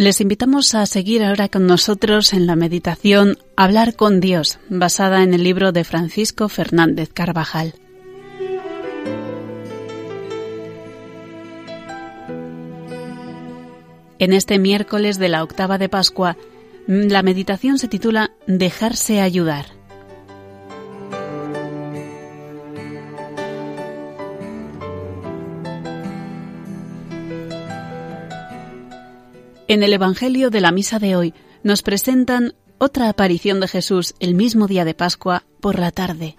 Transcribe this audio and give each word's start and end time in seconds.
Les 0.00 0.22
invitamos 0.22 0.74
a 0.74 0.86
seguir 0.86 1.22
ahora 1.22 1.50
con 1.50 1.66
nosotros 1.66 2.32
en 2.32 2.46
la 2.46 2.56
meditación 2.56 3.36
Hablar 3.54 3.96
con 3.96 4.20
Dios, 4.20 4.58
basada 4.70 5.22
en 5.22 5.34
el 5.34 5.44
libro 5.44 5.72
de 5.72 5.84
Francisco 5.84 6.48
Fernández 6.48 7.10
Carvajal. 7.12 7.74
En 14.18 14.32
este 14.32 14.58
miércoles 14.58 15.18
de 15.18 15.28
la 15.28 15.42
octava 15.42 15.76
de 15.76 15.90
Pascua, 15.90 16.38
la 16.86 17.22
meditación 17.22 17.76
se 17.76 17.86
titula 17.86 18.30
Dejarse 18.46 19.20
ayudar. 19.20 19.79
En 29.70 29.84
el 29.84 29.92
Evangelio 29.92 30.50
de 30.50 30.60
la 30.60 30.72
Misa 30.72 30.98
de 30.98 31.14
hoy 31.14 31.32
nos 31.62 31.82
presentan 31.82 32.54
otra 32.78 33.08
aparición 33.08 33.60
de 33.60 33.68
Jesús 33.68 34.14
el 34.18 34.34
mismo 34.34 34.66
día 34.66 34.84
de 34.84 34.94
Pascua 34.94 35.44
por 35.60 35.78
la 35.78 35.92
tarde. 35.92 36.36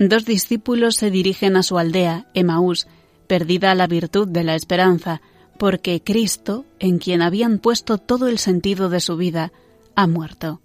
Dos 0.00 0.24
discípulos 0.24 0.96
se 0.96 1.12
dirigen 1.12 1.56
a 1.56 1.62
su 1.62 1.78
aldea, 1.78 2.26
Emaús, 2.34 2.88
perdida 3.28 3.72
la 3.76 3.86
virtud 3.86 4.26
de 4.26 4.42
la 4.42 4.56
esperanza, 4.56 5.22
porque 5.60 6.02
Cristo, 6.02 6.64
en 6.80 6.98
quien 6.98 7.22
habían 7.22 7.60
puesto 7.60 7.98
todo 7.98 8.26
el 8.26 8.40
sentido 8.40 8.88
de 8.88 8.98
su 8.98 9.16
vida, 9.16 9.52
ha 9.94 10.08
muerto. 10.08 10.60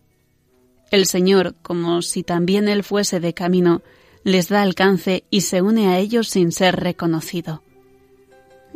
El 0.89 1.05
Señor, 1.05 1.53
como 1.61 2.01
si 2.01 2.23
también 2.23 2.67
Él 2.67 2.83
fuese 2.83 3.19
de 3.19 3.35
camino, 3.35 3.83
les 4.23 4.49
da 4.49 4.63
alcance 4.63 5.25
y 5.29 5.41
se 5.41 5.61
une 5.61 5.89
a 5.89 5.99
ellos 5.99 6.29
sin 6.29 6.51
ser 6.51 6.77
reconocido. 6.77 7.61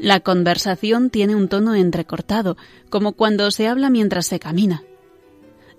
La 0.02 0.22
conversación 0.22 1.10
tiene 1.10 1.36
un 1.36 1.50
tono 1.50 1.76
entrecortado, 1.76 2.56
como 2.90 3.12
cuando 3.12 3.52
se 3.52 3.68
habla 3.68 3.90
mientras 3.90 4.28
se 4.28 4.40
camina. 4.40 4.82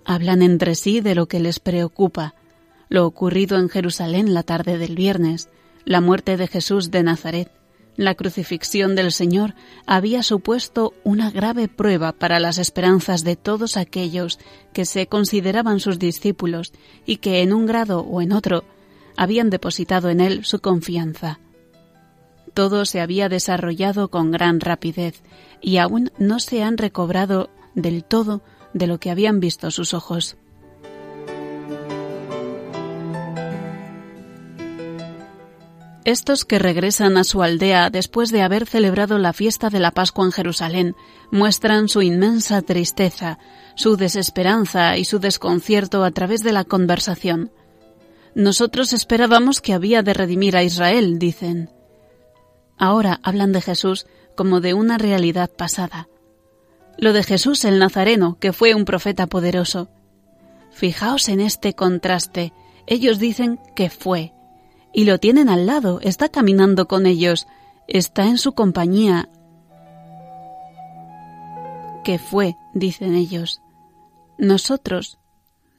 Hablan 0.04 0.42
entre 0.42 0.74
sí 0.74 1.00
de 1.00 1.14
lo 1.14 1.26
que 1.26 1.40
les 1.40 1.58
preocupa, 1.58 2.34
lo 2.90 3.06
ocurrido 3.06 3.56
en 3.58 3.70
Jerusalén 3.70 4.34
la 4.34 4.42
tarde 4.42 4.76
del 4.76 4.94
viernes, 4.94 5.48
la 5.86 6.02
muerte 6.02 6.36
de 6.36 6.48
Jesús 6.48 6.90
de 6.90 7.02
Nazaret. 7.02 7.50
La 7.96 8.14
crucifixión 8.14 8.94
del 8.94 9.10
Señor 9.10 9.54
había 9.86 10.22
supuesto 10.22 10.92
una 11.02 11.30
grave 11.30 11.68
prueba 11.68 12.12
para 12.12 12.40
las 12.40 12.58
esperanzas 12.58 13.24
de 13.24 13.36
todos 13.36 13.78
aquellos 13.78 14.38
que 14.74 14.84
se 14.84 15.06
consideraban 15.06 15.80
sus 15.80 15.98
discípulos 15.98 16.72
y 17.06 17.16
que 17.16 17.40
en 17.40 17.54
un 17.54 17.64
grado 17.64 18.00
o 18.00 18.20
en 18.20 18.32
otro 18.32 18.64
habían 19.16 19.48
depositado 19.48 20.10
en 20.10 20.20
Él 20.20 20.44
su 20.44 20.60
confianza. 20.60 21.40
Todo 22.54 22.84
se 22.84 23.00
había 23.00 23.28
desarrollado 23.28 24.10
con 24.10 24.30
gran 24.30 24.60
rapidez 24.60 25.22
y 25.60 25.78
aún 25.78 26.10
no 26.18 26.40
se 26.40 26.62
han 26.62 26.78
recobrado 26.78 27.50
del 27.74 28.04
todo 28.04 28.42
de 28.72 28.86
lo 28.86 28.98
que 28.98 29.10
habían 29.10 29.40
visto 29.40 29.70
sus 29.70 29.94
ojos. 29.94 30.36
Estos 36.04 36.46
que 36.46 36.58
regresan 36.58 37.18
a 37.18 37.24
su 37.24 37.42
aldea 37.42 37.90
después 37.90 38.30
de 38.30 38.40
haber 38.40 38.66
celebrado 38.66 39.18
la 39.18 39.34
fiesta 39.34 39.68
de 39.68 39.80
la 39.80 39.90
Pascua 39.90 40.24
en 40.24 40.32
Jerusalén 40.32 40.96
muestran 41.30 41.88
su 41.88 42.00
inmensa 42.00 42.62
tristeza, 42.62 43.38
su 43.74 43.96
desesperanza 43.96 44.96
y 44.96 45.04
su 45.04 45.18
desconcierto 45.18 46.02
a 46.02 46.10
través 46.10 46.42
de 46.42 46.52
la 46.52 46.64
conversación. 46.64 47.52
Nosotros 48.34 48.94
esperábamos 48.94 49.60
que 49.60 49.74
había 49.74 50.02
de 50.02 50.14
redimir 50.14 50.56
a 50.56 50.62
Israel, 50.62 51.18
dicen. 51.18 51.70
Ahora 52.80 53.20
hablan 53.22 53.52
de 53.52 53.60
Jesús 53.60 54.06
como 54.34 54.62
de 54.62 54.72
una 54.72 54.96
realidad 54.96 55.50
pasada. 55.50 56.08
Lo 56.96 57.12
de 57.12 57.22
Jesús 57.22 57.66
el 57.66 57.78
Nazareno, 57.78 58.38
que 58.40 58.54
fue 58.54 58.74
un 58.74 58.86
profeta 58.86 59.26
poderoso. 59.26 59.90
Fijaos 60.70 61.28
en 61.28 61.40
este 61.40 61.74
contraste. 61.74 62.54
Ellos 62.86 63.18
dicen 63.18 63.60
que 63.76 63.90
fue. 63.90 64.32
Y 64.94 65.04
lo 65.04 65.18
tienen 65.18 65.50
al 65.50 65.66
lado, 65.66 66.00
está 66.00 66.30
caminando 66.30 66.88
con 66.88 67.04
ellos, 67.04 67.46
está 67.86 68.24
en 68.24 68.38
su 68.38 68.52
compañía. 68.52 69.28
Que 72.02 72.18
fue, 72.18 72.56
dicen 72.72 73.14
ellos. 73.14 73.60
Nosotros, 74.38 75.18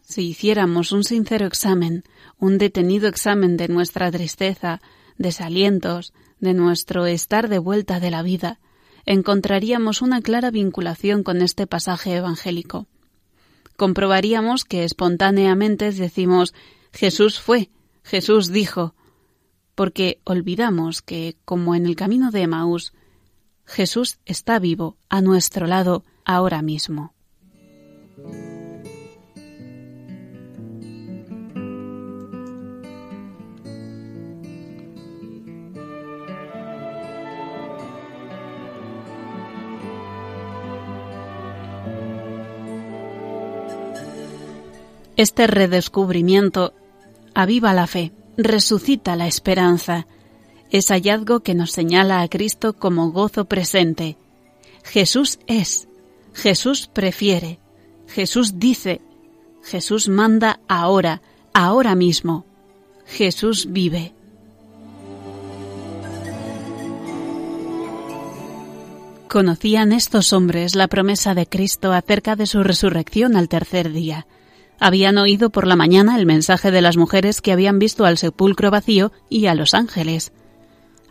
si 0.03 0.29
hiciéramos 0.29 0.91
un 0.91 1.03
sincero 1.03 1.47
examen, 1.47 2.03
un 2.37 2.59
detenido 2.59 3.07
examen 3.07 3.57
de 3.57 3.69
nuestra 3.69 4.11
tristeza, 4.11 4.81
desalientos, 5.17 6.13
de 6.41 6.53
nuestro 6.53 7.05
estar 7.05 7.47
de 7.47 7.59
vuelta 7.59 7.99
de 8.01 8.11
la 8.11 8.23
vida, 8.23 8.59
encontraríamos 9.05 10.01
una 10.01 10.21
clara 10.21 10.51
vinculación 10.51 11.23
con 11.23 11.41
este 11.41 11.67
pasaje 11.67 12.15
evangélico. 12.15 12.87
Comprobaríamos 13.77 14.65
que 14.65 14.83
espontáneamente 14.83 15.91
decimos 15.91 16.53
Jesús 16.91 17.39
fue, 17.39 17.69
Jesús 18.03 18.51
dijo, 18.51 18.93
porque 19.75 20.19
olvidamos 20.25 21.01
que, 21.01 21.37
como 21.45 21.75
en 21.75 21.85
el 21.85 21.95
camino 21.95 22.31
de 22.31 22.41
Emaús, 22.41 22.93
Jesús 23.65 24.19
está 24.25 24.59
vivo 24.59 24.97
a 25.09 25.21
nuestro 25.21 25.65
lado 25.65 26.03
ahora 26.25 26.61
mismo. 26.61 27.13
Este 45.21 45.45
redescubrimiento 45.45 46.73
aviva 47.35 47.75
la 47.75 47.85
fe, 47.85 48.11
resucita 48.37 49.15
la 49.15 49.27
esperanza. 49.27 50.07
Es 50.71 50.87
hallazgo 50.87 51.41
que 51.41 51.53
nos 51.53 51.69
señala 51.69 52.21
a 52.21 52.27
Cristo 52.27 52.73
como 52.73 53.11
gozo 53.11 53.45
presente. 53.45 54.17
Jesús 54.83 55.37
es, 55.45 55.87
Jesús 56.33 56.89
prefiere, 56.91 57.59
Jesús 58.07 58.57
dice, 58.57 58.99
Jesús 59.61 60.09
manda 60.09 60.59
ahora, 60.67 61.21
ahora 61.53 61.93
mismo. 61.93 62.43
Jesús 63.05 63.67
vive. 63.69 64.15
Conocían 69.27 69.91
estos 69.91 70.33
hombres 70.33 70.73
la 70.73 70.87
promesa 70.87 71.35
de 71.35 71.45
Cristo 71.45 71.93
acerca 71.93 72.35
de 72.35 72.47
su 72.47 72.63
resurrección 72.63 73.35
al 73.35 73.49
tercer 73.49 73.91
día. 73.91 74.25
Habían 74.83 75.19
oído 75.19 75.51
por 75.51 75.67
la 75.67 75.75
mañana 75.75 76.17
el 76.17 76.25
mensaje 76.25 76.71
de 76.71 76.81
las 76.81 76.97
mujeres 76.97 77.39
que 77.39 77.51
habían 77.51 77.77
visto 77.77 78.03
al 78.03 78.17
sepulcro 78.17 78.71
vacío 78.71 79.11
y 79.29 79.45
a 79.45 79.53
los 79.53 79.75
ángeles. 79.75 80.33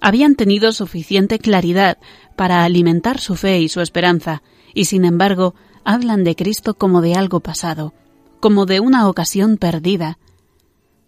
Habían 0.00 0.34
tenido 0.34 0.72
suficiente 0.72 1.38
claridad 1.38 1.96
para 2.34 2.64
alimentar 2.64 3.20
su 3.20 3.36
fe 3.36 3.60
y 3.60 3.68
su 3.68 3.80
esperanza, 3.80 4.42
y 4.74 4.86
sin 4.86 5.04
embargo 5.04 5.54
hablan 5.84 6.24
de 6.24 6.34
Cristo 6.34 6.74
como 6.74 7.00
de 7.00 7.14
algo 7.14 7.38
pasado, 7.38 7.94
como 8.40 8.66
de 8.66 8.80
una 8.80 9.08
ocasión 9.08 9.56
perdida. 9.56 10.18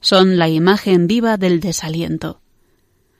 Son 0.00 0.38
la 0.38 0.48
imagen 0.48 1.08
viva 1.08 1.38
del 1.38 1.58
desaliento. 1.58 2.42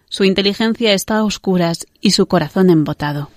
Su 0.08 0.22
inteligencia 0.22 0.92
está 0.92 1.16
a 1.16 1.24
oscuras 1.24 1.88
y 2.00 2.12
su 2.12 2.28
corazón 2.28 2.70
embotado. 2.70 3.28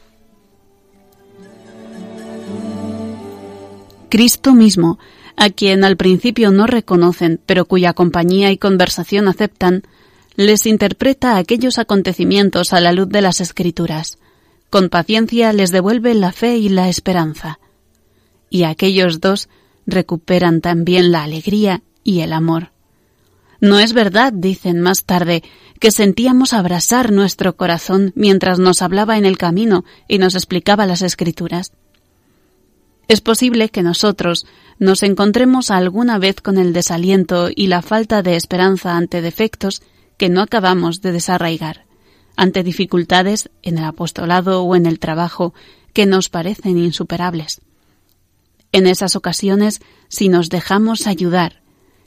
Cristo 4.09 4.53
mismo 4.53 4.99
a 5.37 5.49
quien 5.49 5.83
al 5.83 5.97
principio 5.97 6.51
no 6.51 6.67
reconocen, 6.67 7.39
pero 7.45 7.65
cuya 7.65 7.93
compañía 7.93 8.51
y 8.51 8.57
conversación 8.57 9.27
aceptan, 9.27 9.83
les 10.35 10.65
interpreta 10.65 11.37
aquellos 11.37 11.77
acontecimientos 11.77 12.73
a 12.73 12.81
la 12.81 12.91
luz 12.91 13.09
de 13.09 13.21
las 13.21 13.41
escrituras. 13.41 14.17
Con 14.69 14.89
paciencia 14.89 15.53
les 15.53 15.71
devuelve 15.71 16.13
la 16.13 16.31
fe 16.31 16.57
y 16.57 16.69
la 16.69 16.89
esperanza. 16.89 17.59
Y 18.49 18.63
aquellos 18.63 19.21
dos 19.21 19.49
recuperan 19.85 20.61
también 20.61 21.11
la 21.11 21.23
alegría 21.23 21.81
y 22.03 22.21
el 22.21 22.33
amor. 22.33 22.71
No 23.61 23.79
es 23.79 23.93
verdad, 23.93 24.33
dicen 24.33 24.81
más 24.81 25.05
tarde, 25.05 25.43
que 25.79 25.91
sentíamos 25.91 26.53
abrasar 26.53 27.11
nuestro 27.11 27.55
corazón 27.55 28.11
mientras 28.15 28.59
nos 28.59 28.81
hablaba 28.81 29.17
en 29.17 29.25
el 29.25 29.37
camino 29.37 29.85
y 30.07 30.17
nos 30.17 30.35
explicaba 30.35 30.85
las 30.85 31.01
escrituras. 31.01 31.71
Es 33.07 33.21
posible 33.21 33.69
que 33.69 33.83
nosotros 33.83 34.45
nos 34.79 35.03
encontremos 35.03 35.71
alguna 35.71 36.17
vez 36.17 36.41
con 36.41 36.57
el 36.57 36.73
desaliento 36.73 37.49
y 37.55 37.67
la 37.67 37.81
falta 37.81 38.23
de 38.23 38.35
esperanza 38.35 38.97
ante 38.97 39.21
defectos 39.21 39.81
que 40.17 40.29
no 40.29 40.41
acabamos 40.41 41.01
de 41.01 41.11
desarraigar, 41.11 41.85
ante 42.35 42.63
dificultades 42.63 43.49
en 43.61 43.77
el 43.77 43.83
apostolado 43.83 44.63
o 44.63 44.75
en 44.75 44.85
el 44.85 44.99
trabajo 44.99 45.53
que 45.93 46.05
nos 46.05 46.29
parecen 46.29 46.77
insuperables. 46.77 47.61
En 48.71 48.87
esas 48.87 49.15
ocasiones, 49.15 49.81
si 50.09 50.27
nos 50.27 50.49
dejamos 50.49 51.07
ayudar, 51.07 51.61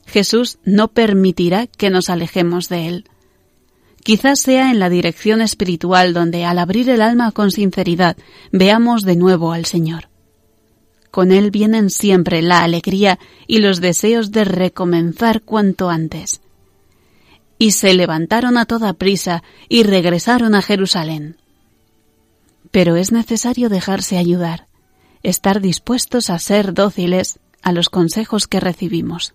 Jesús 0.06 0.58
no 0.64 0.88
permitirá 0.88 1.66
que 1.66 1.90
nos 1.90 2.10
alejemos 2.10 2.68
de 2.68 2.88
Él. 2.88 3.04
Quizás 4.02 4.40
sea 4.40 4.70
en 4.70 4.78
la 4.78 4.88
dirección 4.88 5.40
espiritual 5.40 6.12
donde, 6.12 6.44
al 6.44 6.58
abrir 6.58 6.90
el 6.90 7.02
alma 7.02 7.32
con 7.32 7.50
sinceridad, 7.50 8.16
veamos 8.52 9.02
de 9.02 9.16
nuevo 9.16 9.52
al 9.52 9.64
Señor. 9.64 10.08
Con 11.10 11.32
él 11.32 11.50
vienen 11.50 11.90
siempre 11.90 12.42
la 12.42 12.62
alegría 12.62 13.18
y 13.46 13.58
los 13.58 13.80
deseos 13.80 14.30
de 14.30 14.44
recomenzar 14.44 15.42
cuanto 15.42 15.88
antes. 15.88 16.40
Y 17.58 17.72
se 17.72 17.94
levantaron 17.94 18.56
a 18.56 18.66
toda 18.66 18.92
prisa 18.92 19.42
y 19.68 19.82
regresaron 19.82 20.54
a 20.54 20.62
Jerusalén. 20.62 21.36
Pero 22.70 22.96
es 22.96 23.10
necesario 23.12 23.68
dejarse 23.68 24.18
ayudar, 24.18 24.66
estar 25.22 25.60
dispuestos 25.60 26.30
a 26.30 26.38
ser 26.38 26.74
dóciles 26.74 27.40
a 27.62 27.72
los 27.72 27.88
consejos 27.88 28.46
que 28.46 28.60
recibimos. 28.60 29.34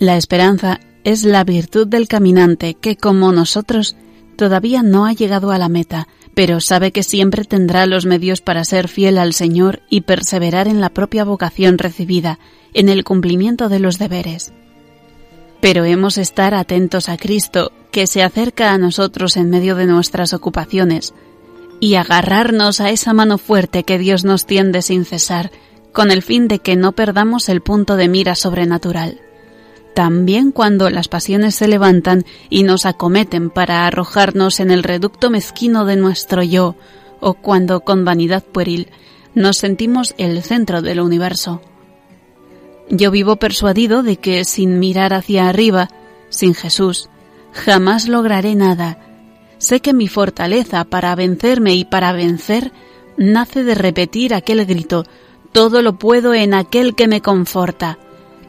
La 0.00 0.16
esperanza 0.16 0.80
es 1.04 1.24
la 1.24 1.44
virtud 1.44 1.86
del 1.86 2.08
caminante 2.08 2.72
que, 2.72 2.96
como 2.96 3.32
nosotros, 3.32 3.96
todavía 4.34 4.82
no 4.82 5.04
ha 5.04 5.12
llegado 5.12 5.50
a 5.50 5.58
la 5.58 5.68
meta, 5.68 6.08
pero 6.32 6.60
sabe 6.60 6.90
que 6.90 7.02
siempre 7.02 7.44
tendrá 7.44 7.84
los 7.84 8.06
medios 8.06 8.40
para 8.40 8.64
ser 8.64 8.88
fiel 8.88 9.18
al 9.18 9.34
Señor 9.34 9.82
y 9.90 10.00
perseverar 10.00 10.68
en 10.68 10.80
la 10.80 10.88
propia 10.88 11.24
vocación 11.24 11.76
recibida, 11.76 12.38
en 12.72 12.88
el 12.88 13.04
cumplimiento 13.04 13.68
de 13.68 13.78
los 13.78 13.98
deberes. 13.98 14.54
Pero 15.60 15.84
hemos 15.84 16.14
de 16.14 16.22
estar 16.22 16.54
atentos 16.54 17.10
a 17.10 17.18
Cristo, 17.18 17.70
que 17.92 18.06
se 18.06 18.22
acerca 18.22 18.72
a 18.72 18.78
nosotros 18.78 19.36
en 19.36 19.50
medio 19.50 19.76
de 19.76 19.84
nuestras 19.84 20.32
ocupaciones, 20.32 21.12
y 21.78 21.96
agarrarnos 21.96 22.80
a 22.80 22.88
esa 22.88 23.12
mano 23.12 23.36
fuerte 23.36 23.84
que 23.84 23.98
Dios 23.98 24.24
nos 24.24 24.46
tiende 24.46 24.80
sin 24.80 25.04
cesar, 25.04 25.50
con 25.92 26.10
el 26.10 26.22
fin 26.22 26.48
de 26.48 26.58
que 26.60 26.74
no 26.74 26.92
perdamos 26.92 27.50
el 27.50 27.60
punto 27.60 27.96
de 27.96 28.08
mira 28.08 28.34
sobrenatural 28.34 29.20
también 30.00 30.50
cuando 30.50 30.88
las 30.88 31.08
pasiones 31.08 31.56
se 31.56 31.68
levantan 31.68 32.24
y 32.48 32.62
nos 32.62 32.86
acometen 32.86 33.50
para 33.50 33.86
arrojarnos 33.86 34.58
en 34.58 34.70
el 34.70 34.82
reducto 34.82 35.28
mezquino 35.28 35.84
de 35.84 35.96
nuestro 35.96 36.42
yo, 36.42 36.74
o 37.20 37.34
cuando 37.34 37.80
con 37.80 38.06
vanidad 38.06 38.42
pueril 38.42 38.88
nos 39.34 39.58
sentimos 39.58 40.14
el 40.16 40.42
centro 40.42 40.80
del 40.80 41.02
universo. 41.02 41.60
Yo 42.88 43.10
vivo 43.10 43.36
persuadido 43.36 44.02
de 44.02 44.16
que 44.16 44.46
sin 44.46 44.78
mirar 44.78 45.12
hacia 45.12 45.50
arriba, 45.50 45.90
sin 46.30 46.54
Jesús, 46.54 47.10
jamás 47.52 48.08
lograré 48.08 48.54
nada. 48.54 49.00
Sé 49.58 49.80
que 49.80 49.92
mi 49.92 50.08
fortaleza 50.08 50.86
para 50.86 51.14
vencerme 51.14 51.74
y 51.74 51.84
para 51.84 52.12
vencer 52.12 52.72
nace 53.18 53.64
de 53.64 53.74
repetir 53.74 54.32
aquel 54.32 54.64
grito, 54.64 55.04
todo 55.52 55.82
lo 55.82 55.98
puedo 55.98 56.32
en 56.32 56.54
aquel 56.54 56.94
que 56.94 57.06
me 57.06 57.20
conforta 57.20 57.98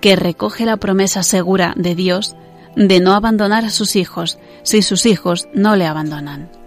que 0.01 0.15
recoge 0.15 0.65
la 0.65 0.77
promesa 0.77 1.23
segura 1.23 1.73
de 1.77 1.95
Dios 1.95 2.35
de 2.75 2.99
no 2.99 3.13
abandonar 3.13 3.65
a 3.65 3.69
sus 3.69 3.95
hijos 3.95 4.39
si 4.63 4.81
sus 4.81 5.05
hijos 5.05 5.47
no 5.53 5.75
le 5.75 5.85
abandonan. 5.85 6.60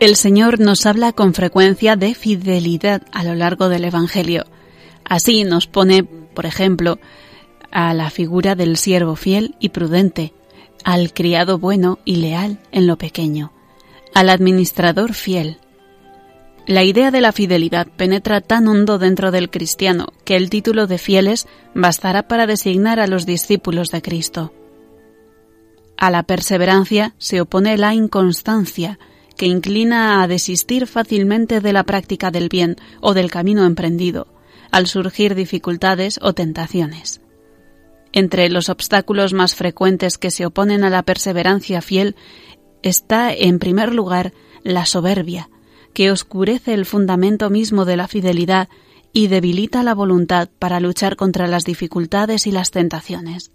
El 0.00 0.14
Señor 0.14 0.60
nos 0.60 0.86
habla 0.86 1.12
con 1.12 1.34
frecuencia 1.34 1.96
de 1.96 2.14
fidelidad 2.14 3.02
a 3.10 3.24
lo 3.24 3.34
largo 3.34 3.68
del 3.68 3.84
Evangelio. 3.84 4.44
Así 5.04 5.42
nos 5.42 5.66
pone, 5.66 6.04
por 6.04 6.46
ejemplo, 6.46 7.00
a 7.72 7.92
la 7.94 8.08
figura 8.10 8.54
del 8.54 8.76
siervo 8.76 9.16
fiel 9.16 9.56
y 9.58 9.70
prudente, 9.70 10.32
al 10.84 11.12
criado 11.12 11.58
bueno 11.58 11.98
y 12.04 12.16
leal 12.16 12.60
en 12.70 12.86
lo 12.86 12.96
pequeño, 12.96 13.52
al 14.14 14.30
administrador 14.30 15.14
fiel. 15.14 15.58
La 16.68 16.84
idea 16.84 17.10
de 17.10 17.20
la 17.20 17.32
fidelidad 17.32 17.88
penetra 17.88 18.40
tan 18.40 18.68
hondo 18.68 18.98
dentro 18.98 19.32
del 19.32 19.50
cristiano 19.50 20.12
que 20.24 20.36
el 20.36 20.48
título 20.48 20.86
de 20.86 20.98
fieles 20.98 21.48
bastará 21.74 22.28
para 22.28 22.46
designar 22.46 23.00
a 23.00 23.08
los 23.08 23.26
discípulos 23.26 23.88
de 23.88 24.00
Cristo. 24.00 24.52
A 25.96 26.12
la 26.12 26.22
perseverancia 26.22 27.16
se 27.18 27.40
opone 27.40 27.76
la 27.78 27.94
inconstancia, 27.94 29.00
que 29.38 29.46
inclina 29.46 30.22
a 30.22 30.28
desistir 30.28 30.86
fácilmente 30.86 31.60
de 31.60 31.72
la 31.72 31.84
práctica 31.84 32.30
del 32.30 32.50
bien 32.50 32.76
o 33.00 33.14
del 33.14 33.30
camino 33.30 33.64
emprendido, 33.64 34.26
al 34.70 34.86
surgir 34.86 35.34
dificultades 35.34 36.18
o 36.20 36.34
tentaciones. 36.34 37.22
Entre 38.12 38.50
los 38.50 38.68
obstáculos 38.68 39.32
más 39.32 39.54
frecuentes 39.54 40.18
que 40.18 40.30
se 40.30 40.44
oponen 40.44 40.82
a 40.82 40.90
la 40.90 41.04
perseverancia 41.04 41.80
fiel 41.80 42.16
está, 42.82 43.32
en 43.32 43.60
primer 43.60 43.94
lugar, 43.94 44.34
la 44.64 44.86
soberbia, 44.86 45.48
que 45.94 46.10
oscurece 46.10 46.74
el 46.74 46.84
fundamento 46.84 47.48
mismo 47.48 47.84
de 47.84 47.96
la 47.96 48.08
fidelidad 48.08 48.68
y 49.12 49.28
debilita 49.28 49.84
la 49.84 49.94
voluntad 49.94 50.48
para 50.58 50.80
luchar 50.80 51.16
contra 51.16 51.46
las 51.46 51.64
dificultades 51.64 52.46
y 52.46 52.50
las 52.50 52.72
tentaciones. 52.72 53.52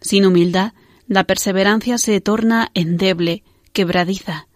Sin 0.00 0.24
humildad, 0.24 0.74
la 1.08 1.24
perseverancia 1.24 1.98
se 1.98 2.20
torna 2.20 2.70
endeble, 2.74 3.42
quebradiza. 3.78 4.48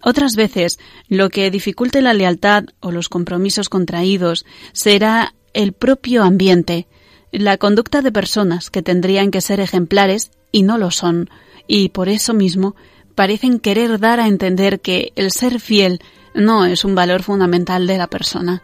Otras 0.00 0.36
veces, 0.36 0.78
lo 1.08 1.30
que 1.30 1.50
dificulte 1.50 2.00
la 2.00 2.14
lealtad 2.14 2.62
o 2.78 2.92
los 2.92 3.08
compromisos 3.08 3.68
contraídos 3.68 4.46
será 4.72 5.34
el 5.52 5.72
propio 5.72 6.22
ambiente, 6.22 6.86
la 7.32 7.56
conducta 7.56 8.00
de 8.00 8.12
personas 8.12 8.70
que 8.70 8.82
tendrían 8.82 9.32
que 9.32 9.40
ser 9.40 9.58
ejemplares 9.58 10.30
y 10.52 10.62
no 10.62 10.78
lo 10.78 10.92
son, 10.92 11.28
y 11.66 11.88
por 11.88 12.08
eso 12.08 12.34
mismo 12.34 12.76
parecen 13.16 13.58
querer 13.58 13.98
dar 13.98 14.20
a 14.20 14.28
entender 14.28 14.78
que 14.78 15.12
el 15.16 15.32
ser 15.32 15.58
fiel 15.58 16.00
no 16.34 16.66
es 16.66 16.84
un 16.84 16.94
valor 16.94 17.24
fundamental 17.24 17.88
de 17.88 17.98
la 17.98 18.06
persona. 18.06 18.62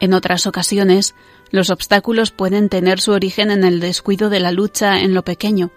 En 0.00 0.12
otras 0.12 0.46
ocasiones, 0.46 1.14
los 1.50 1.70
obstáculos 1.70 2.30
pueden 2.30 2.68
tener 2.68 3.00
su 3.00 3.12
origen 3.12 3.50
en 3.50 3.64
el 3.64 3.80
descuido 3.80 4.28
de 4.28 4.40
la 4.40 4.52
lucha 4.52 5.00
en 5.00 5.14
lo 5.14 5.24
pequeño, 5.24 5.70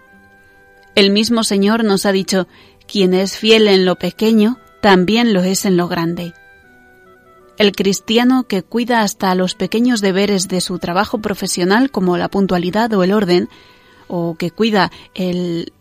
el 0.95 1.11
mismo 1.11 1.43
Señor 1.43 1.83
nos 1.83 2.05
ha 2.05 2.11
dicho, 2.11 2.47
quien 2.87 3.13
es 3.13 3.37
fiel 3.37 3.67
en 3.67 3.85
lo 3.85 3.95
pequeño, 3.97 4.57
también 4.81 5.33
lo 5.33 5.43
es 5.43 5.65
en 5.65 5.77
lo 5.77 5.87
grande. 5.87 6.33
El 7.57 7.73
cristiano 7.73 8.43
que 8.43 8.63
cuida 8.63 9.01
hasta 9.01 9.33
los 9.35 9.55
pequeños 9.55 10.01
deberes 10.01 10.47
de 10.47 10.61
su 10.61 10.79
trabajo 10.79 11.19
profesional 11.19 11.91
como 11.91 12.17
la 12.17 12.29
puntualidad 12.29 12.91
o 12.93 13.03
el 13.03 13.13
orden, 13.13 13.49
o 14.07 14.35
que 14.35 14.51
cuida 14.51 14.91
el 15.13 15.71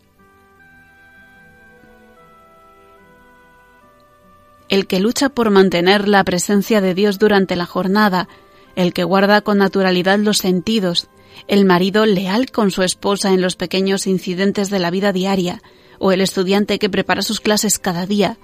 el 4.67 4.87
que 4.87 4.99
lucha 4.99 5.29
por 5.29 5.51
mantener 5.51 6.07
la 6.07 6.23
presencia 6.23 6.81
de 6.81 6.95
Dios 6.95 7.19
durante 7.19 7.55
la 7.55 7.65
jornada, 7.65 8.27
el 8.75 8.93
que 8.93 9.03
guarda 9.03 9.41
con 9.41 9.59
naturalidad 9.59 10.17
los 10.17 10.39
sentidos, 10.39 11.07
el 11.47 11.65
marido 11.65 12.05
leal 12.05 12.51
con 12.51 12.71
su 12.71 12.83
esposa 12.83 13.33
en 13.33 13.41
los 13.41 13.55
pequeños 13.55 14.07
incidentes 14.07 14.69
de 14.69 14.79
la 14.79 14.91
vida 14.91 15.13
diaria, 15.13 15.61
o 15.99 16.11
el 16.11 16.21
estudiante 16.21 16.79
que 16.79 16.89
prepara 16.89 17.21
sus 17.21 17.39
clases 17.39 17.79
cada 17.79 18.05
día, 18.05 18.37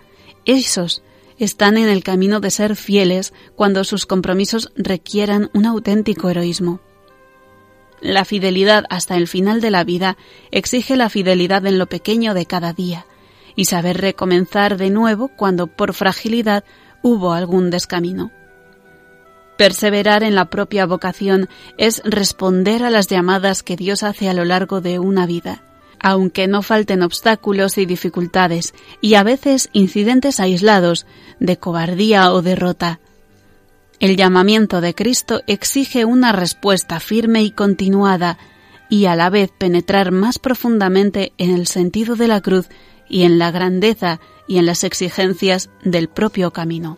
esos 0.46 1.04
están 1.38 1.78
en 1.78 1.90
el 1.90 2.04
camino 2.04 2.40
de 2.40 2.52
ser 2.52 2.76
fieles 2.76 3.34
cuando 3.56 3.84
sus 3.84 4.06
compromisos 4.06 4.72
requieran 4.76 5.50
un 5.54 5.66
auténtico 5.66 6.30
heroísmo. 6.30 6.80
La 8.00 8.26
fidelidad 8.26 8.86
hasta 8.90 9.16
el 9.16 9.28
final 9.28 9.62
de 9.62 9.72
la 9.72 9.84
vida 9.84 10.18
exige 10.52 10.96
la 10.96 11.10
fidelidad 11.10 11.66
en 11.66 11.78
lo 11.78 11.88
pequeño 11.88 12.34
de 12.34 12.46
cada 12.46 12.74
día 12.74 13.06
y 13.56 13.66
saber 13.66 14.02
recomenzar 14.02 14.78
de 14.78 14.90
nuevo 14.90 15.30
cuando 15.30 15.68
por 15.68 15.94
fragilidad 15.94 16.64
hubo 17.04 17.34
algún 17.34 17.70
descamino. 17.70 18.32
Perseverar 19.58 20.24
en 20.24 20.36
la 20.36 20.46
propia 20.46 20.86
vocación 20.86 21.50
es 21.78 22.02
responder 22.04 22.84
a 22.84 22.90
las 22.90 23.08
llamadas 23.08 23.64
que 23.64 23.76
Dios 23.76 24.04
hace 24.04 24.28
a 24.30 24.34
lo 24.34 24.46
largo 24.46 24.82
de 24.82 24.98
una 25.00 25.26
vida, 25.26 25.64
aunque 26.00 26.48
no 26.48 26.62
falten 26.62 27.04
obstáculos 27.04 27.78
y 27.78 27.86
dificultades, 27.86 28.74
y 29.02 29.16
a 29.16 29.24
veces 29.24 29.70
incidentes 29.72 30.40
aislados 30.40 31.06
de 31.40 31.58
cobardía 31.58 32.34
o 32.34 32.42
derrota. 32.42 33.00
El 34.00 34.18
llamamiento 34.18 34.82
de 34.82 34.96
Cristo 34.96 35.42
exige 35.46 36.06
una 36.06 36.32
respuesta 36.32 37.00
firme 37.00 37.44
y 37.44 37.52
continuada, 37.52 38.40
y 38.90 39.06
a 39.06 39.16
la 39.16 39.30
vez 39.30 39.52
penetrar 39.58 40.12
más 40.12 40.40
profundamente 40.40 41.34
en 41.38 41.52
el 41.52 41.68
sentido 41.68 42.16
de 42.16 42.28
la 42.28 42.42
cruz 42.42 42.68
y 43.08 43.24
en 43.24 43.38
la 43.38 43.52
grandeza 43.52 44.20
y 44.48 44.58
en 44.58 44.66
las 44.66 44.84
exigencias 44.84 45.70
del 45.84 46.10
propio 46.10 46.52
camino. 46.52 46.98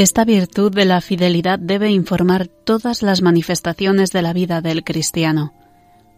Esta 0.00 0.24
virtud 0.24 0.72
de 0.72 0.86
la 0.86 1.02
fidelidad 1.02 1.58
debe 1.58 1.90
informar 1.90 2.46
todas 2.46 3.02
las 3.02 3.20
manifestaciones 3.20 4.12
de 4.12 4.22
la 4.22 4.32
vida 4.32 4.62
del 4.62 4.82
cristiano, 4.82 5.52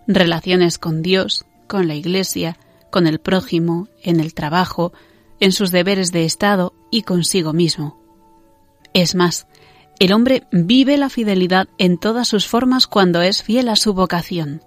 relaciones 0.07 0.79
con 0.79 1.03
Dios, 1.03 1.47
con 1.67 1.89
la 1.89 1.97
Iglesia, 1.97 2.57
con 2.93 3.09
el 3.09 3.19
prójimo, 3.19 3.89
en 4.01 4.21
el 4.21 4.35
trabajo, 4.35 4.93
en 5.41 5.51
sus 5.51 5.73
deberes 5.73 6.12
de 6.12 6.25
Estado 6.25 6.75
y 6.93 7.03
consigo 7.03 7.53
mismo. 7.53 7.99
Es 8.95 9.17
más, 9.17 9.49
el 9.99 10.12
hombre 10.12 10.45
vive 10.53 10.97
la 10.97 11.09
fidelidad 11.09 11.67
en 11.77 11.99
todas 11.99 12.29
sus 12.29 12.47
formas 12.47 12.87
cuando 12.87 13.21
es 13.21 13.43
fiel 13.43 13.69
a 13.69 13.75
su 13.75 13.95
vocación, 13.95 14.62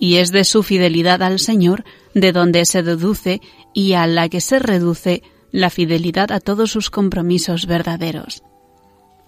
y 0.00 0.16
es 0.16 0.32
de 0.32 0.42
su 0.42 0.64
fidelidad 0.64 1.22
al 1.22 1.38
Señor 1.38 1.84
de 2.12 2.32
donde 2.32 2.64
se 2.64 2.82
deduce 2.82 3.40
y 3.72 3.92
a 3.92 4.08
la 4.08 4.28
que 4.28 4.40
se 4.40 4.58
reduce 4.58 5.22
la 5.50 5.70
fidelidad 5.70 6.32
a 6.32 6.40
todos 6.40 6.70
sus 6.70 6.90
compromisos 6.90 7.66
verdaderos. 7.66 8.42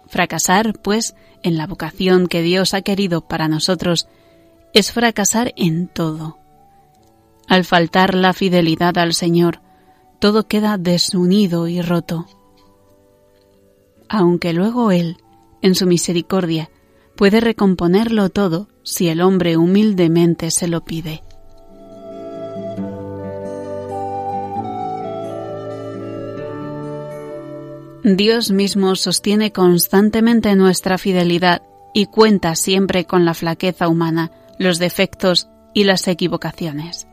Fracasar, 0.06 0.78
pues, 0.80 1.14
en 1.42 1.56
la 1.56 1.66
vocación 1.66 2.26
que 2.26 2.42
Dios 2.42 2.74
ha 2.74 2.82
querido 2.82 3.22
para 3.22 3.48
nosotros, 3.48 4.08
es 4.74 4.92
fracasar 4.92 5.52
en 5.56 5.88
todo. 5.88 6.38
Al 7.46 7.64
faltar 7.64 8.14
la 8.14 8.32
fidelidad 8.32 8.98
al 8.98 9.14
Señor, 9.14 9.60
todo 10.18 10.46
queda 10.46 10.78
desunido 10.78 11.66
y 11.66 11.80
roto. 11.80 12.26
Aunque 14.08 14.52
luego 14.52 14.90
Él, 14.90 15.16
en 15.62 15.74
su 15.74 15.86
misericordia, 15.86 16.70
puede 17.16 17.40
recomponerlo 17.40 18.28
todo 18.28 18.68
si 18.82 19.08
el 19.08 19.20
hombre 19.20 19.56
humildemente 19.56 20.50
se 20.50 20.68
lo 20.68 20.84
pide. 20.84 21.22
Dios 28.16 28.50
mismo 28.50 28.96
sostiene 28.96 29.52
constantemente 29.52 30.54
nuestra 30.56 30.98
fidelidad 30.98 31.62
y 31.92 32.06
cuenta 32.06 32.54
siempre 32.54 33.04
con 33.04 33.24
la 33.24 33.34
flaqueza 33.34 33.88
humana, 33.88 34.30
los 34.58 34.78
defectos 34.78 35.48
y 35.74 35.84
las 35.84 36.06
equivocaciones. 36.08 37.06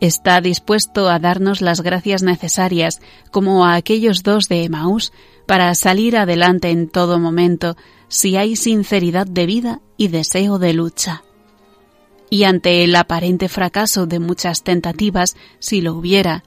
Está 0.00 0.40
dispuesto 0.40 1.08
a 1.08 1.18
darnos 1.18 1.62
las 1.62 1.80
gracias 1.80 2.22
necesarias, 2.22 3.00
como 3.30 3.64
a 3.64 3.74
aquellos 3.74 4.22
dos 4.22 4.44
de 4.48 4.64
Emaús, 4.64 5.12
para 5.46 5.74
salir 5.74 6.16
adelante 6.16 6.70
en 6.70 6.88
todo 6.88 7.18
momento 7.18 7.76
si 8.08 8.36
hay 8.36 8.56
sinceridad 8.56 9.26
de 9.26 9.46
vida 9.46 9.80
y 9.96 10.08
deseo 10.08 10.58
de 10.58 10.74
lucha. 10.74 11.22
Y 12.28 12.44
ante 12.44 12.84
el 12.84 12.94
aparente 12.96 13.48
fracaso 13.48 14.06
de 14.06 14.18
muchas 14.18 14.62
tentativas, 14.62 15.36
si 15.60 15.80
lo 15.80 15.94
hubiera, 15.94 16.44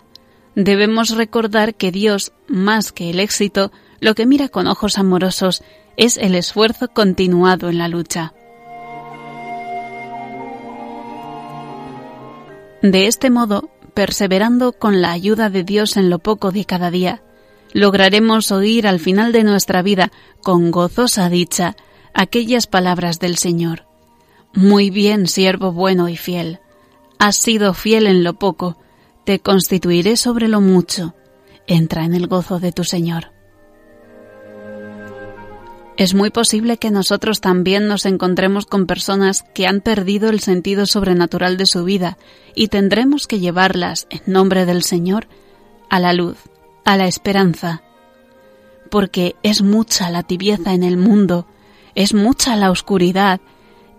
debemos 0.64 1.12
recordar 1.12 1.76
que 1.76 1.92
Dios, 1.92 2.34
más 2.48 2.92
que 2.92 3.10
el 3.10 3.22
éxito, 3.22 3.72
lo 4.02 4.14
que 4.14 4.26
mira 4.26 4.50
con 4.50 4.68
ojos 4.68 4.98
amorosos 4.98 5.64
es 5.96 6.18
el 6.18 6.36
esfuerzo 6.36 6.90
continuado 6.90 7.70
en 7.70 7.78
la 7.78 7.88
lucha. 7.88 8.34
De 12.82 13.08
este 13.08 13.30
modo, 13.30 13.70
perseverando 13.94 14.74
con 14.74 15.02
la 15.02 15.12
ayuda 15.12 15.50
de 15.50 15.64
Dios 15.64 15.96
en 15.96 16.10
lo 16.10 16.20
poco 16.20 16.52
de 16.52 16.66
cada 16.66 16.92
día, 16.92 17.22
lograremos 17.74 18.52
oír 18.52 18.86
al 18.86 19.00
final 19.00 19.32
de 19.32 19.44
nuestra 19.44 19.82
vida 19.82 20.12
con 20.42 20.72
gozosa 20.72 21.30
dicha 21.30 21.76
aquellas 22.14 22.68
palabras 22.68 23.20
del 23.20 23.38
Señor. 23.38 23.86
Muy 24.54 24.90
bien, 24.90 25.28
siervo 25.28 25.72
bueno 25.72 26.10
y 26.10 26.18
fiel. 26.18 26.60
Has 27.18 27.38
sido 27.38 27.74
fiel 27.74 28.08
en 28.08 28.24
lo 28.24 28.34
poco, 28.34 28.78
te 29.30 29.40
constituiré 29.40 30.18
sobre 30.18 30.48
lo 30.48 30.60
mucho. 30.60 31.14
Entra 31.68 32.04
en 32.04 32.16
el 32.16 32.26
gozo 32.26 32.60
de 32.60 32.72
tu 32.72 32.84
Señor. 32.84 33.32
Es 35.98 36.16
muy 36.16 36.32
posible 36.32 36.78
que 36.78 36.90
nosotros 36.90 37.40
también 37.40 37.88
nos 37.88 38.08
encontremos 38.08 38.66
con 38.66 38.88
personas 38.88 39.46
que 39.54 39.68
han 39.68 39.82
perdido 39.82 40.32
el 40.32 40.40
sentido 40.40 40.88
sobrenatural 40.88 41.58
de 41.58 41.68
su 41.68 41.84
vida 41.84 42.18
y 42.56 42.70
tendremos 42.70 43.28
que 43.28 43.40
llevarlas, 43.40 44.08
en 44.10 44.22
nombre 44.26 44.66
del 44.66 44.82
Señor, 44.82 45.28
a 45.92 46.00
la 46.00 46.14
luz, 46.14 46.40
a 46.84 46.98
la 46.98 47.06
esperanza, 47.06 47.84
porque 48.90 49.36
es 49.44 49.62
mucha 49.62 50.10
la 50.10 50.24
tibieza 50.24 50.74
en 50.74 50.82
el 50.82 50.98
mundo, 50.98 51.46
es 51.94 52.16
mucha 52.16 52.56
la 52.56 52.72
oscuridad, 52.72 53.42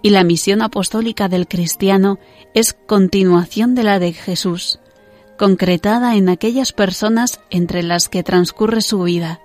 y 0.02 0.10
la 0.10 0.24
misión 0.24 0.60
apostólica 0.60 1.28
del 1.28 1.46
cristiano 1.46 2.18
es 2.52 2.72
continuación 2.72 3.76
de 3.76 3.84
la 3.84 4.00
de 4.00 4.12
Jesús, 4.12 4.80
concretada 5.40 6.16
en 6.16 6.28
aquellas 6.28 6.74
personas 6.74 7.40
entre 7.48 7.82
las 7.82 8.10
que 8.10 8.22
transcurre 8.22 8.82
su 8.82 9.04
vida. 9.04 9.40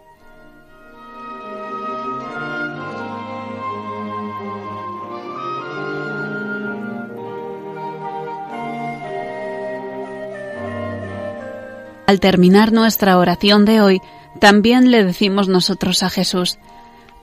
Al 12.06 12.20
terminar 12.20 12.74
nuestra 12.74 13.18
oración 13.18 13.64
de 13.64 13.80
hoy, 13.80 14.02
también 14.42 14.92
le 14.92 15.02
decimos 15.06 15.48
nosotros 15.48 16.04
a 16.04 16.10
Jesús, 16.10 16.60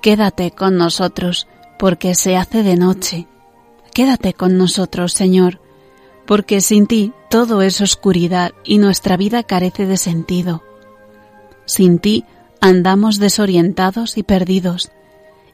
Quédate 0.01 0.51
con 0.51 0.79
nosotros, 0.79 1.47
porque 1.79 2.15
se 2.15 2.39
hace 2.39 2.63
de 2.63 2.77
noche. 2.77 3.27
Quédate 3.93 4.33
con 4.33 4.57
nosotros, 4.57 5.13
Señor, 5.13 5.61
porque 6.25 6.63
sin 6.63 6.87
ti 6.87 7.13
todo 7.33 7.63
es 7.63 7.81
oscuridad 7.81 8.53
y 8.63 8.77
nuestra 8.77 9.17
vida 9.17 9.43
carece 9.43 9.87
de 9.87 9.97
sentido. 9.97 10.63
Sin 11.65 11.99
ti 11.99 12.27
andamos 12.61 13.19
desorientados 13.19 14.19
y 14.19 14.23
perdidos, 14.23 14.93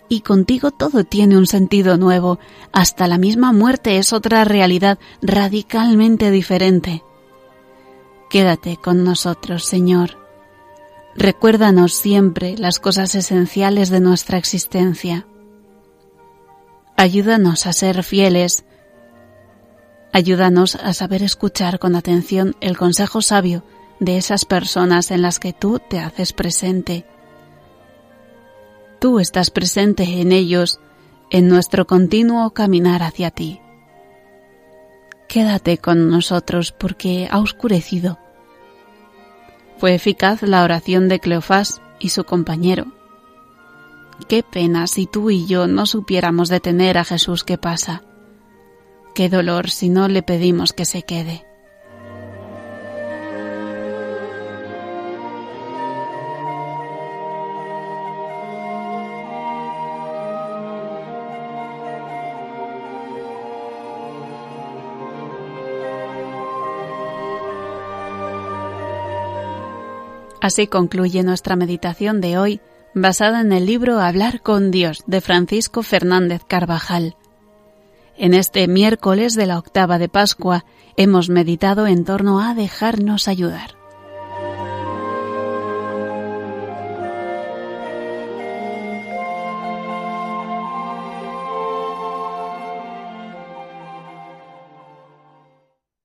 y 0.09 0.23
contigo 0.23 0.73
todo 0.73 1.05
tiene 1.05 1.39
un 1.39 1.47
sentido 1.47 1.97
nuevo, 1.97 2.41
hasta 2.73 3.07
la 3.07 3.17
misma 3.17 3.53
muerte 3.53 3.99
es 3.99 4.13
otra 4.13 4.43
realidad 4.43 4.99
radicalmente 5.23 6.33
diferente. 6.33 7.05
Quédate 8.29 8.77
con 8.77 9.05
nosotros, 9.05 9.65
Señor. 9.65 10.19
Recuérdanos 11.15 11.95
siempre 11.95 12.59
las 12.59 12.81
cosas 12.81 13.15
esenciales 13.15 13.89
de 13.89 14.01
nuestra 14.01 14.37
existencia. 14.37 15.29
Ayúdanos 16.97 17.67
a 17.67 17.73
ser 17.73 18.03
fieles. 18.03 18.65
Ayúdanos 20.13 20.77
a 20.77 20.93
saber 20.95 21.23
escuchar 21.23 21.79
con 21.79 21.95
atención 21.95 22.57
el 22.61 22.77
consejo 22.77 23.23
sabio 23.23 23.63
de 24.01 24.17
esas 24.17 24.45
personas 24.45 25.11
en 25.11 25.23
las 25.23 25.39
que 25.39 25.53
tú 25.53 25.81
te 25.89 25.99
haces 25.99 26.33
presente. 26.33 27.05
Tú 29.01 29.21
estás 29.21 29.51
presente 29.51 30.21
en 30.21 30.33
ellos 30.33 30.81
en 31.31 31.49
nuestro 31.49 31.87
continuo 31.87 32.51
caminar 32.51 33.03
hacia 33.03 33.31
ti. 33.31 33.61
Quédate 35.29 35.79
con 35.79 36.09
nosotros 36.09 36.73
porque 36.73 37.29
ha 37.31 37.39
oscurecido. 37.39 38.19
Fue 39.77 39.95
eficaz 39.95 40.43
la 40.43 40.65
oración 40.65 41.09
de 41.09 41.21
Cleofás 41.21 41.83
y 42.01 42.09
su 42.09 42.25
compañero. 42.25 42.87
Qué 44.27 44.43
pena 44.43 44.87
si 44.87 45.07
tú 45.07 45.31
y 45.31 45.47
yo 45.47 45.67
no 45.69 45.87
supiéramos 45.87 46.49
detener 46.49 46.99
a 46.99 47.05
Jesús 47.05 47.45
que 47.45 47.59
pasa. 47.59 48.03
Qué 49.19 49.29
dolor 49.29 49.69
si 49.69 49.89
no 49.89 50.07
le 50.07 50.23
pedimos 50.23 50.73
que 50.73 50.85
se 50.85 51.03
quede. 51.03 51.45
Así 70.41 70.69
concluye 70.69 71.25
nuestra 71.25 71.57
meditación 71.57 72.21
de 72.21 72.39
hoy, 72.39 72.61
basada 72.95 73.41
en 73.41 73.51
el 73.51 73.67
libro 73.67 73.99
Hablar 73.99 74.43
con 74.43 74.71
Dios 74.71 75.03
de 75.09 75.21
Francisco 75.21 75.83
Fernández 75.83 76.43
Carvajal. 76.47 77.17
En 78.21 78.35
este 78.35 78.67
miércoles 78.67 79.35
de 79.35 79.47
la 79.47 79.59
octava 79.59 79.99
de 79.99 80.09
Pascua 80.09 80.65
hemos 80.97 81.29
meditado 81.29 81.87
en 81.87 82.05
torno 82.05 82.41
a 82.41 82.53
dejarnos 82.53 83.29
ayudar. 83.29 83.78